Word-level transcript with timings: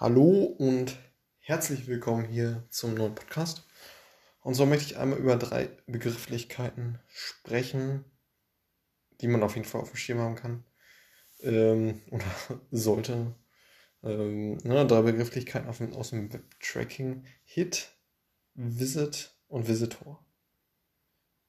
Hallo 0.00 0.44
und 0.44 0.96
herzlich 1.40 1.86
willkommen 1.86 2.24
hier 2.24 2.66
zum 2.70 2.94
neuen 2.94 3.14
Podcast. 3.14 3.66
Und 4.40 4.54
so 4.54 4.64
möchte 4.64 4.86
ich 4.86 4.96
einmal 4.96 5.18
über 5.18 5.36
drei 5.36 5.68
Begrifflichkeiten 5.86 6.98
sprechen, 7.06 8.06
die 9.20 9.28
man 9.28 9.42
auf 9.42 9.56
jeden 9.56 9.68
Fall 9.68 9.82
auf 9.82 9.90
dem 9.90 9.98
Schirm 9.98 10.20
haben 10.20 10.36
kann 10.36 10.64
ähm, 11.40 12.00
oder 12.10 12.24
sollte. 12.70 13.34
Ähm, 14.02 14.56
ne, 14.64 14.86
drei 14.86 15.02
Begrifflichkeiten 15.02 15.68
auf, 15.68 15.82
aus 15.82 16.08
dem 16.08 16.32
Web-Tracking: 16.32 17.26
Hit, 17.44 17.90
Visit 18.54 19.36
und 19.48 19.68
Visitor. 19.68 20.24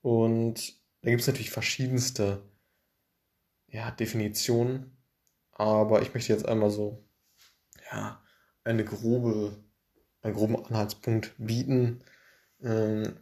Und 0.02 0.74
da 1.04 1.10
gibt 1.10 1.22
es 1.22 1.28
natürlich 1.28 1.52
verschiedenste 1.52 2.44
ja, 3.68 3.92
Definitionen, 3.92 4.98
aber 5.54 6.02
ich 6.02 6.14
möchte 6.14 6.34
jetzt 6.34 6.46
einmal 6.46 6.70
so 6.70 7.08
ja, 7.90 8.22
eine 8.64 8.86
grobe, 8.86 9.56
einen 10.22 10.36
groben 10.36 10.56
Anhaltspunkt 10.66 11.34
bieten, 11.38 12.04
ähm, 12.62 13.18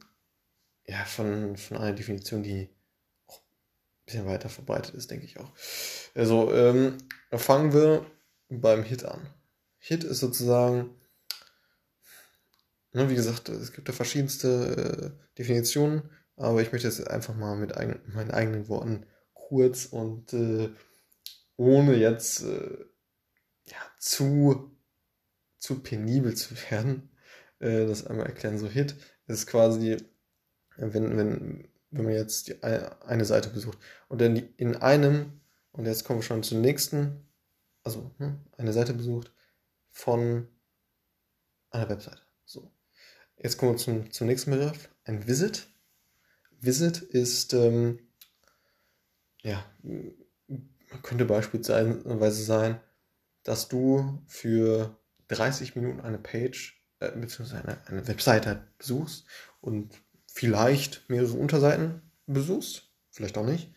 ja, 0.85 1.05
von, 1.05 1.55
von 1.57 1.77
einer 1.77 1.93
Definition, 1.93 2.43
die 2.43 2.69
auch 3.27 3.39
ein 3.39 4.05
bisschen 4.05 4.25
weiter 4.25 4.49
verbreitet 4.49 4.95
ist, 4.95 5.11
denke 5.11 5.25
ich 5.25 5.39
auch. 5.39 5.51
Also, 6.15 6.53
ähm, 6.53 6.97
fangen 7.31 7.73
wir 7.73 8.05
beim 8.49 8.83
Hit 8.83 9.05
an. 9.05 9.21
Hit 9.77 10.03
ist 10.03 10.19
sozusagen, 10.19 10.89
ne, 12.91 13.09
wie 13.09 13.15
gesagt, 13.15 13.49
es 13.49 13.71
gibt 13.71 13.87
da 13.87 13.93
verschiedenste 13.93 15.15
äh, 15.15 15.37
Definitionen, 15.37 16.09
aber 16.35 16.61
ich 16.61 16.71
möchte 16.71 16.87
jetzt 16.87 17.07
einfach 17.07 17.35
mal 17.35 17.55
mit 17.55 17.77
eigen, 17.77 18.01
meinen 18.13 18.31
eigenen 18.31 18.67
Worten 18.67 19.05
kurz 19.33 19.85
und 19.85 20.33
äh, 20.33 20.69
ohne 21.55 21.95
jetzt 21.95 22.43
äh, 22.43 22.85
ja, 23.65 23.77
zu 23.99 24.78
zu 25.59 25.81
penibel 25.81 26.35
zu 26.35 26.55
werden, 26.69 27.09
äh, 27.59 27.85
das 27.85 28.07
einmal 28.07 28.25
erklären. 28.25 28.57
So 28.57 28.67
Hit 28.67 28.95
ist 29.27 29.47
quasi, 29.47 29.97
wenn, 30.77 31.17
wenn, 31.17 31.69
wenn 31.91 32.03
man 32.03 32.13
jetzt 32.13 32.47
die, 32.47 32.63
eine 32.63 33.25
Seite 33.25 33.49
besucht 33.49 33.77
und 34.07 34.21
dann 34.21 34.35
die, 34.35 34.49
in 34.57 34.75
einem, 34.75 35.41
und 35.71 35.85
jetzt 35.85 36.05
kommen 36.05 36.19
wir 36.19 36.23
schon 36.23 36.43
zum 36.43 36.61
nächsten, 36.61 37.27
also 37.83 38.11
hm, 38.17 38.39
eine 38.57 38.73
Seite 38.73 38.93
besucht 38.93 39.31
von 39.89 40.47
einer 41.69 41.89
Webseite. 41.89 42.21
So. 42.45 42.71
Jetzt 43.37 43.57
kommen 43.57 43.73
wir 43.73 43.77
zum, 43.77 44.11
zum 44.11 44.27
nächsten 44.27 44.51
Begriff, 44.51 44.89
ein 45.03 45.27
Visit. 45.27 45.67
Visit 46.59 47.01
ist, 47.01 47.53
ähm, 47.53 47.99
ja, 49.41 49.63
könnte 51.03 51.25
beispielsweise 51.25 52.43
sein, 52.43 52.81
dass 53.43 53.69
du 53.69 54.21
für 54.27 54.98
30 55.29 55.75
Minuten 55.75 56.01
eine 56.01 56.19
Page 56.19 56.83
äh, 56.99 57.11
bzw. 57.11 57.55
Eine, 57.57 57.87
eine 57.87 58.07
Webseite 58.07 58.67
besuchst 58.77 59.25
und 59.61 59.93
vielleicht 60.27 61.09
mehrere 61.09 61.37
Unterseiten 61.37 62.01
besuchst, 62.27 62.91
vielleicht 63.11 63.37
auch 63.37 63.45
nicht. 63.45 63.73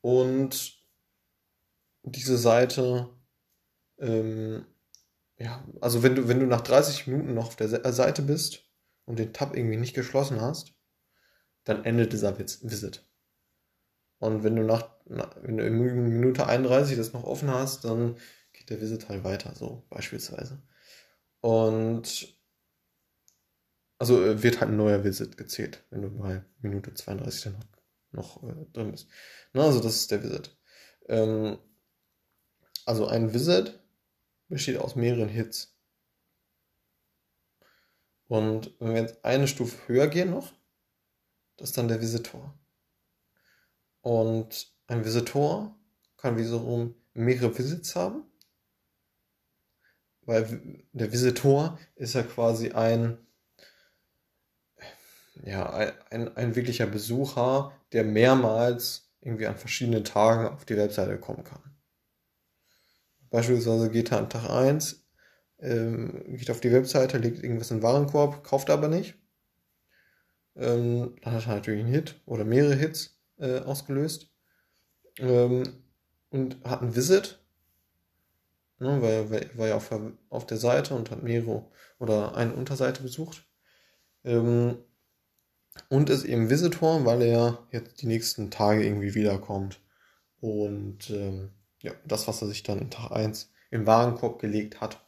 Und 0.00 0.82
diese 2.02 2.36
Seite, 2.36 3.10
ähm, 3.98 4.66
ja, 5.38 5.66
also 5.80 6.02
wenn 6.02 6.14
du, 6.14 6.28
wenn 6.28 6.40
du 6.40 6.46
nach 6.46 6.60
30 6.60 7.06
Minuten 7.06 7.34
noch 7.34 7.46
auf 7.46 7.56
der 7.56 7.84
äh, 7.84 7.92
Seite 7.92 8.22
bist 8.22 8.64
und 9.04 9.18
den 9.18 9.32
Tab 9.32 9.56
irgendwie 9.56 9.76
nicht 9.76 9.94
geschlossen 9.94 10.40
hast, 10.40 10.74
dann 11.64 11.84
endet 11.84 12.12
dieser 12.12 12.38
Visit. 12.38 13.06
Und 14.18 14.44
wenn 14.44 14.56
du 14.56 14.62
nach, 14.62 14.90
wenn 15.06 15.56
du 15.56 15.66
in 15.66 15.78
Minute 15.78 16.46
31 16.46 16.96
das 16.96 17.12
noch 17.12 17.24
offen 17.24 17.50
hast, 17.50 17.84
dann 17.84 18.16
geht 18.52 18.70
der 18.70 18.80
Visit 18.80 19.08
halt 19.08 19.24
weiter, 19.24 19.54
so 19.54 19.84
beispielsweise. 19.90 20.62
Und 21.44 22.38
also 23.98 24.24
äh, 24.24 24.42
wird 24.42 24.60
halt 24.60 24.70
ein 24.70 24.78
neuer 24.78 25.04
Visit 25.04 25.36
gezählt, 25.36 25.84
wenn 25.90 26.00
du 26.00 26.08
bei 26.08 26.42
Minute 26.62 26.94
32 26.94 27.52
dann 27.52 27.64
noch 28.12 28.42
äh, 28.44 28.64
drin 28.72 28.92
bist. 28.92 29.08
Na, 29.52 29.64
also 29.64 29.78
das 29.78 29.96
ist 29.96 30.10
der 30.10 30.22
Visit. 30.22 30.56
Ähm, 31.06 31.58
also 32.86 33.06
ein 33.08 33.34
Visit 33.34 33.78
besteht 34.48 34.78
aus 34.78 34.96
mehreren 34.96 35.28
Hits. 35.28 35.76
Und 38.26 38.74
wenn 38.78 38.94
wir 38.94 39.02
jetzt 39.02 39.22
eine 39.22 39.46
Stufe 39.46 39.86
höher 39.86 40.06
gehen 40.06 40.30
noch, 40.30 40.50
das 41.58 41.68
ist 41.68 41.76
dann 41.76 41.88
der 41.88 42.00
Visitor. 42.00 42.58
Und 44.00 44.74
ein 44.86 45.04
Visitor 45.04 45.78
kann 46.16 46.38
wiederum 46.38 46.94
mehrere 47.12 47.58
Visits 47.58 47.94
haben 47.94 48.24
weil 50.26 50.82
der 50.92 51.12
Visitor 51.12 51.78
ist 51.96 52.14
ja 52.14 52.22
quasi 52.22 52.70
ein, 52.70 53.18
ja, 55.42 55.72
ein, 56.10 56.36
ein 56.36 56.54
wirklicher 56.56 56.86
Besucher, 56.86 57.72
der 57.92 58.04
mehrmals 58.04 59.12
irgendwie 59.20 59.46
an 59.46 59.56
verschiedenen 59.56 60.04
Tagen 60.04 60.46
auf 60.46 60.64
die 60.64 60.76
Webseite 60.76 61.18
kommen 61.18 61.44
kann. 61.44 61.62
Beispielsweise 63.30 63.90
geht 63.90 64.12
er 64.12 64.18
an 64.18 64.30
Tag 64.30 64.48
1, 64.48 65.04
ähm, 65.60 66.36
geht 66.36 66.50
auf 66.50 66.60
die 66.60 66.72
Webseite, 66.72 67.18
legt 67.18 67.42
irgendwas 67.42 67.70
in 67.70 67.78
den 67.78 67.82
Warenkorb, 67.82 68.44
kauft 68.44 68.70
aber 68.70 68.88
nicht. 68.88 69.16
Ähm, 70.56 71.16
dann 71.22 71.34
hat 71.34 71.46
er 71.46 71.54
natürlich 71.56 71.80
einen 71.80 71.92
Hit 71.92 72.20
oder 72.26 72.44
mehrere 72.44 72.76
Hits 72.76 73.18
äh, 73.38 73.60
ausgelöst. 73.60 74.30
Ähm, 75.18 75.64
und 76.30 76.62
hat 76.64 76.82
einen 76.82 76.96
Visit, 76.96 77.43
Ne, 78.84 79.00
weil 79.00 79.32
er 79.32 79.58
war 79.58 79.66
ja 79.66 79.76
auf, 79.76 79.90
auf 80.28 80.46
der 80.46 80.58
Seite 80.58 80.94
und 80.94 81.10
hat 81.10 81.22
mehrere 81.22 81.64
oder 81.98 82.34
eine 82.34 82.52
Unterseite 82.52 83.02
besucht. 83.02 83.46
Ähm, 84.24 84.76
und 85.88 86.10
ist 86.10 86.24
eben 86.24 86.50
Visitor, 86.50 87.06
weil 87.06 87.22
er 87.22 87.66
jetzt 87.70 88.02
die 88.02 88.06
nächsten 88.06 88.50
Tage 88.50 88.84
irgendwie 88.84 89.14
wiederkommt. 89.14 89.80
Und 90.38 91.08
ähm, 91.08 91.52
ja, 91.80 91.92
das, 92.04 92.28
was 92.28 92.42
er 92.42 92.48
sich 92.48 92.62
dann 92.62 92.78
in 92.78 92.90
Tag 92.90 93.10
1 93.10 93.50
im 93.70 93.86
Warenkorb 93.86 94.38
gelegt 94.38 94.82
hat, 94.82 95.02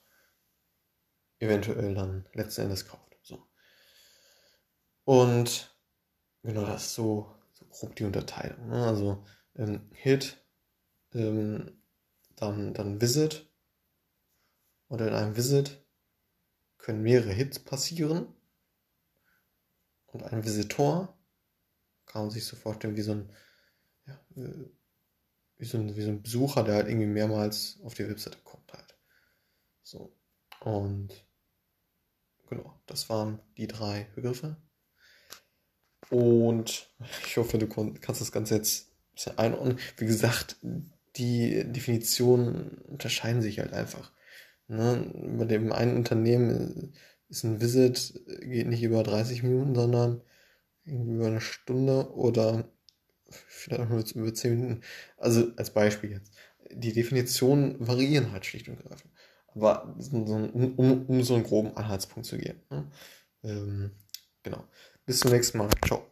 eventuell 1.38 1.94
dann 1.94 2.24
letzten 2.32 2.62
Endes 2.62 2.88
kauft. 2.88 3.18
So. 3.20 3.46
Und 5.04 5.76
genau 6.42 6.64
das 6.64 6.86
ist 6.86 6.94
so, 6.94 7.30
so 7.52 7.66
grob 7.66 7.94
die 7.94 8.04
Unterteilung. 8.04 8.68
Ne? 8.68 8.86
Also 8.86 9.22
ähm, 9.54 9.90
Hit, 9.92 10.38
ähm, 11.12 11.72
dann, 12.36 12.72
dann 12.72 13.02
Visit 13.02 13.46
oder 14.88 15.08
in 15.08 15.14
einem 15.14 15.36
Visit 15.36 15.84
können 16.78 17.02
mehrere 17.02 17.32
Hits 17.32 17.58
passieren. 17.58 18.28
Und 20.06 20.22
ein 20.22 20.44
Visitor 20.44 21.16
kann 22.06 22.22
man 22.22 22.30
sich 22.30 22.44
so 22.44 22.56
vorstellen 22.56 22.96
wie 22.96 23.02
so 23.02 23.12
ein, 23.12 23.30
ja, 24.06 24.20
wie 25.58 25.64
so 25.64 25.78
ein, 25.78 25.96
wie 25.96 26.02
so 26.02 26.10
ein 26.10 26.22
Besucher, 26.22 26.62
der 26.62 26.76
halt 26.76 26.88
irgendwie 26.88 27.06
mehrmals 27.06 27.78
auf 27.82 27.94
die 27.94 28.08
Webseite 28.08 28.38
kommt 28.44 28.72
halt. 28.72 28.96
So. 29.82 30.16
Und 30.60 31.08
genau, 32.48 32.80
das 32.86 33.08
waren 33.08 33.40
die 33.56 33.66
drei 33.66 34.06
Begriffe. 34.14 34.56
Und 36.10 36.88
ich 37.26 37.36
hoffe, 37.36 37.58
du 37.58 37.66
kannst 37.66 38.20
das 38.20 38.32
Ganze 38.32 38.54
jetzt 38.54 38.88
ein 38.88 39.14
bisschen 39.14 39.38
einordnen. 39.38 39.78
Wie 39.96 40.06
gesagt, 40.06 40.56
die 41.16 41.64
Definitionen 41.64 42.78
unterscheiden 42.82 43.42
sich 43.42 43.58
halt 43.58 43.72
einfach. 43.72 44.12
Ne? 44.68 45.12
Bei 45.38 45.44
dem 45.44 45.72
einen 45.72 45.96
Unternehmen 45.96 46.94
ist 47.28 47.44
ein 47.44 47.60
Visit, 47.60 48.20
geht 48.40 48.68
nicht 48.68 48.82
über 48.82 49.02
30 49.02 49.42
Minuten, 49.42 49.74
sondern 49.74 50.22
über 50.84 51.26
eine 51.26 51.40
Stunde 51.40 52.12
oder 52.14 52.68
vielleicht 53.28 53.82
auch 53.82 53.88
nur 53.88 54.04
über 54.14 54.34
10 54.34 54.58
Minuten. 54.58 54.80
Also 55.16 55.52
als 55.56 55.72
Beispiel 55.72 56.12
jetzt. 56.12 56.32
Die 56.70 56.92
Definitionen 56.92 57.76
variieren 57.86 58.32
halt 58.32 58.46
schlicht 58.46 58.68
und 58.68 58.78
greifend. 58.78 59.12
Aber 59.54 59.96
ein, 60.12 60.50
um, 60.76 61.06
um 61.06 61.22
so 61.22 61.34
einen 61.34 61.44
groben 61.44 61.76
Anhaltspunkt 61.76 62.26
zu 62.26 62.38
geben. 62.38 62.60
Ne? 62.70 62.90
Ähm, 63.44 63.90
genau. 64.42 64.64
Bis 65.06 65.20
zum 65.20 65.30
nächsten 65.30 65.58
Mal. 65.58 65.70
Ciao. 65.86 66.04